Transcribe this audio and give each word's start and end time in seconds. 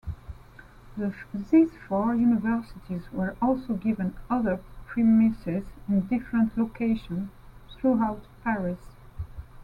These 0.97 1.69
four 1.87 2.15
universities 2.15 3.03
were 3.11 3.35
also 3.39 3.75
given 3.75 4.15
other 4.31 4.59
premises 4.87 5.65
in 5.87 6.07
different 6.07 6.57
locations 6.57 7.29
throughout 7.77 8.25
Paris. 8.43 8.79